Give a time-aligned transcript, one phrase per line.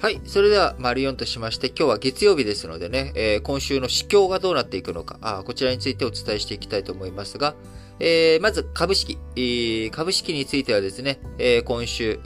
[0.00, 0.20] はい。
[0.24, 7.56] それでは、丸4としまして、今日は月曜日ですのでね、えー、今週の市況がどうなっていくのかあ、こちらについてお伝えしていきたいと思いますが、
[7.98, 12.20] えー、まず株式、えー、株式についてはですね、えー、今週、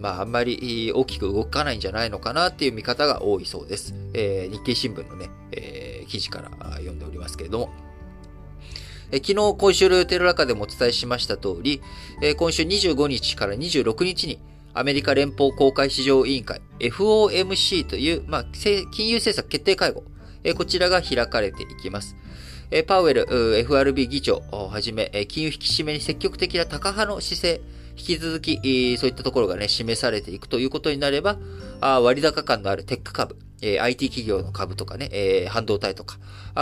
[0.00, 3.94] まあ、あんまり大きく動かないんじゃないのかなっていう見方が多いそうです。
[4.12, 7.70] えー、日経新聞のね、えー、記事から読んでおりますけれども、
[9.12, 11.80] え昨日、今週ルテルラカでもお伝えしました通り、
[12.20, 14.40] え今週25日から26日に、
[14.76, 20.04] アメリカ連邦公開市場委員会 FOMC という、まあ、金融政策決定会合、
[20.44, 22.14] えこちらが開かれていきます。
[22.70, 23.26] えパウエル
[23.60, 27.60] FRB 議長をはじめ、金融引き締めに積極的な高派の姿勢、
[27.96, 31.38] 引き続き、そういったところがね、示されていくということになれば、
[31.80, 36.18] 割高感のあるテック株、IT 企業の株とかね、半導体とか、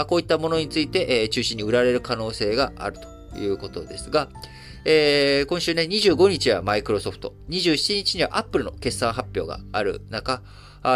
[0.07, 2.97] こういったものについて、中心に売られる可能性がある
[3.33, 4.29] ということですが、
[4.87, 10.43] えー、今週ね、25日はマイクロソフト、27日にはアップルの決算発表がある中、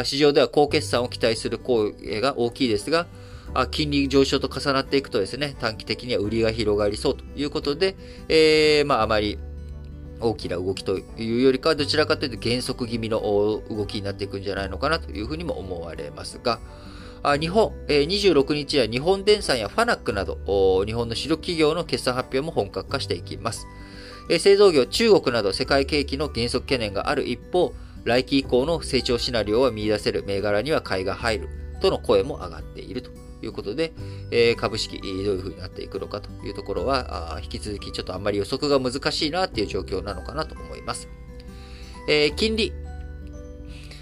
[0.03, 3.07] 市場では高決算を期待する声が大きいですが、
[3.71, 7.95] 金利上昇と重なっていくとですね、短期的には売りが広がりそうということで、
[8.27, 9.39] えー、まああまり
[10.19, 16.59] 大きな動きというよりかは、どちらかというと減速気味の動きになっていくんじゃないのかなというふうにも思われますが、
[17.39, 23.67] 日本、26日は日本電産やファナックなど、日本の主力企業の決算発表も本格化していきます。
[24.39, 27.73] 製造業、中国など世界景気の減速懸念がある一方、
[28.05, 31.49] 来期以降の成長シナリオは見出せる銘柄には買いが入る
[31.81, 33.93] との声も上がっているということで、
[34.57, 41.09] 株式どういう風になっていくのかというところは、引き続きちょっとあんまり予測が難しいなっていう状況なのかなと思います。
[42.37, 42.73] 金利、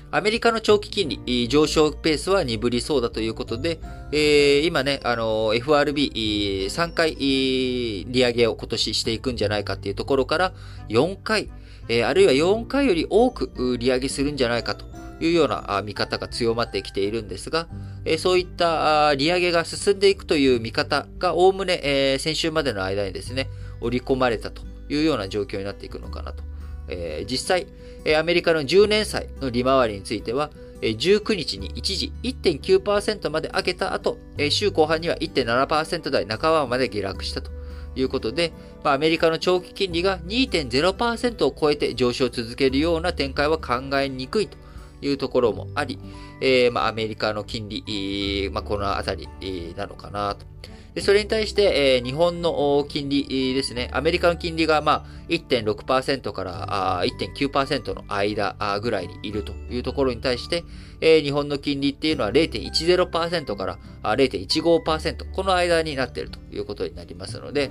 [0.09, 3.79] アメリカの長期金利上昇ペースは鈍りそうだということで、
[4.13, 10.53] えー、今ね、あの、FRB3 回利上げを今年していくんじゃないかっていうところから
[10.87, 11.49] 4回、
[11.89, 14.85] えー、あるいは4回より多く利上げするんじゃないかと
[15.19, 17.67] いうような見方が強まってきているんですが、
[18.05, 23.49] えそういった利上げが進んでいくという見方がおおむね、え先週までの間にですね、
[23.81, 26.43] 織り込まれたというような状況になっていくのかなと。
[26.87, 27.67] え実際、
[28.17, 34.17] アメリカの10年債の利回りについては、19日に一時1.9%まで上げた後、
[34.49, 37.51] 週後半には1.7%台半ばまで下落したと
[37.95, 38.53] いうことで、
[38.83, 44.57] アメリカの長期金利が2.0%を超えて上昇を続けるような展開は考えにくいと
[45.01, 45.99] いうところもあり、
[46.41, 49.27] えー、まあ、アメリカの金利、まあ、このあたり
[49.75, 50.45] なのかなと。
[50.97, 53.87] でそれに対して、えー、日本の金利ですね。
[53.93, 60.63] アメリカの金利が、まあ、1.6%から1.9%の間ぐらいにいるというところに対して、
[60.99, 67.69] えー、日本の金利っていうのは0.10%から0.15%、この間になっているということになりますので、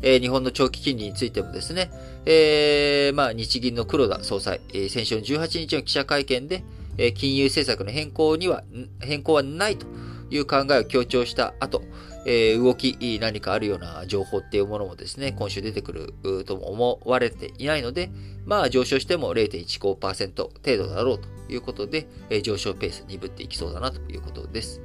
[0.00, 1.90] えー、日本の長期金利についてもですね、
[2.24, 6.64] えー、まあ、日銀の黒田総裁、えー、先週の18日の記者会見で、
[6.96, 8.64] え、金融政策の変更には、
[9.00, 9.86] 変更はないと
[10.32, 11.82] いう考えを強調した後、
[12.24, 18.10] えー、動き、何かあるような情報っていうものもですね、今週出てくるとも思われていないので、
[18.46, 24.80] まあ上昇しても0.15%程度だろうということで、えー、上昇ペース鈍っていきそうだなということです。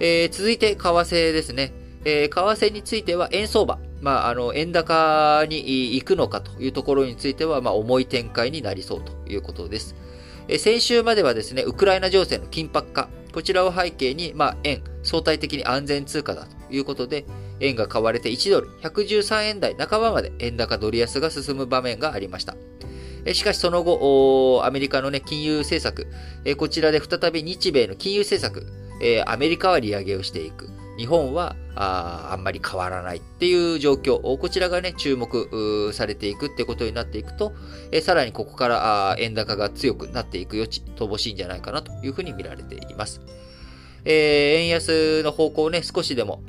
[0.00, 1.72] えー、続いて、為替ですね。
[2.04, 3.78] えー、為替については円相場。
[4.00, 9.94] まあ、あの、円高に行くのかというところについては、まあ、重い展開になりそうということです。
[10.52, 17.24] え先週まではですね、ウクライナ情勢の緊迫化、こちらを背景に、まあ、円、相対的に安全通貨だということで、
[17.60, 22.56] 円が買われて1ドル113円台半ばまで円高ドル安が進む場面がありました。
[23.32, 26.08] しかしその後、アメリカの、ね、金融政策、
[26.56, 28.66] こちらで再び日米の金融政策、
[29.26, 30.68] アメリカは利上げをしていく。
[30.98, 37.52] 日本はああんまり変わらないっていう状況、こちらがね、注目されていくってことになっていくと、
[37.92, 43.20] えさらにここからあ円高が強くなっていく余地、乏しいんじゃないかなというふうに見られています。
[44.04, 46.42] えー、円安の方向をね、少しでも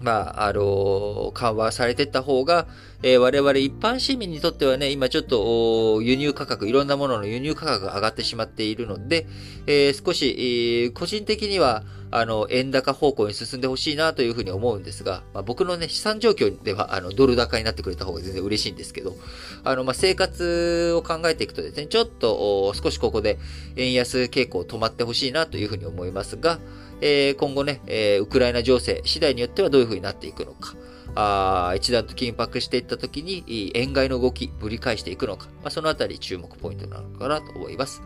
[0.00, 2.66] まあ、あの、緩和されていった方が、
[3.02, 9.26] えー、我々一般市民にとってはね、今ちょっと輸入価格、いろんなものの輸入価格が上がってしまっているので、
[9.66, 19.16] えー、少し、えー、個人的には、あの、円高方向に進んでほしいなというふうに思うんですが、まあ、僕のね、資産状況では、あの、ドル高になってくれた方が全然嬉しいんですけど、
[19.64, 23.38] あの、まあ、生活を考えていくとですね、ちょっと、少しここで
[23.76, 26.58] 円安傾向止まってほしいなというふうに思いますが、
[27.00, 30.74] えー、今後ね、えー、ウクライナ情勢次第によってはどういう風になっていくのか。
[31.18, 35.46] あ一段と緊迫していった時に、円買いの動き、ぶり返していくのか。
[35.62, 38.02] まあ、そのあたり注目ポイントなのかなと思います。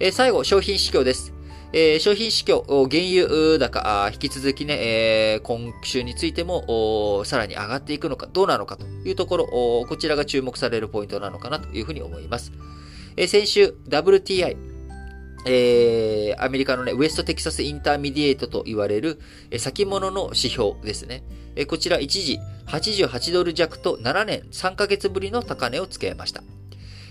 [0.00, 1.34] えー、最後、商品市況です。
[1.76, 4.78] えー、商品市況、原油高、引き続きね、
[5.34, 12.52] えー、今週についても、さらに上がっていくのか、どうなのかというところ、こちらが注目されるポイントなのかなというふうに思います。
[13.16, 14.56] え先週 WTI、
[15.46, 15.93] え
[16.38, 19.20] アメリカのね、 West Texas Intermediate と言われる、
[19.50, 21.22] え先物の指標ですね。
[21.56, 26.42] えこちら一時88ドル弱と7年3ヶ月ぶりの高値をつけました。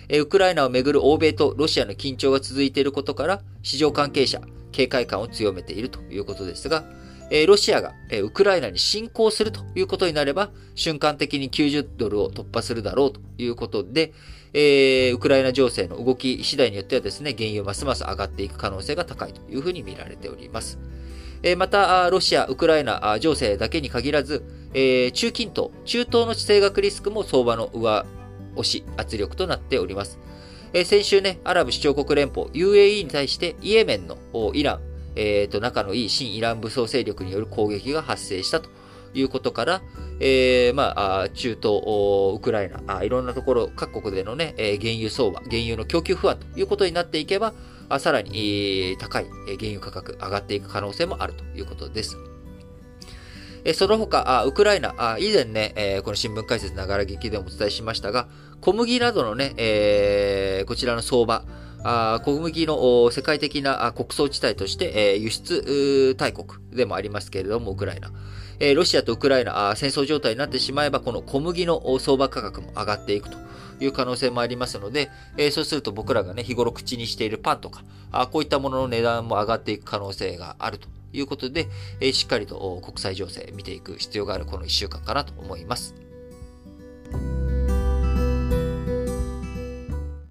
[0.09, 4.41] えウクライナをめぐる欧米とロシアの緊張が続いていることから、市場関係者、
[4.71, 6.83] 警戒感を強めているということですが、
[7.29, 14.13] えロシアが、えウクライナに侵攻するということになれば、瞬間的に90ドルを突破するだろうということで、
[14.53, 20.77] え、ウクライナ情勢の動き次第によってはですね、原油ますます上がっていく可能性が高いというふうに見られております。
[21.41, 24.43] え、また、ロシア、ウクライナ情勢だけに限らず、
[24.73, 28.05] え、中近東、中東の地政学リスクも相場の上
[28.55, 30.19] 押し、圧力となっております。
[30.73, 34.17] え、先週ね、アラブ首長国連邦 UAE に対してイエメンの
[34.53, 34.81] イラン、
[35.15, 38.69] えー、と仲のいい新イラン武装勢力による攻撃が発生したと
[39.13, 39.81] いうことから、
[40.19, 41.81] えー、まあ、中東、
[42.35, 47.53] ウクライナあ、いろんなところ、各国でのね、え原油相場、原油の供給不安ということになっていけば、
[47.89, 52.17] あさらに、高い原油価格上がっていく可能性もあるということです。
[53.75, 58.27] その他、ウクライナ、以前ね、この新聞解説ながら劇でもお伝えしましたが、
[58.61, 61.45] 小麦などのね、こちらの相場、
[61.83, 68.11] あ小麦の世界的な国葬地帯として、え輸出大国でもありますけれども、ウクライナ。
[68.59, 73.37] えロシアとウクライナ戦争状態になってしまえば、この小麦の相場価格も上がっていくと
[73.81, 81.67] いう可能性もありますので、えそうすると僕らがね、日頃口にしているパンとか、あこういったものの値段も上がっていく可能性があるということで、
[81.99, 86.02] えしっかりと国際情勢見ていく必要があるこの1週間かなと思います。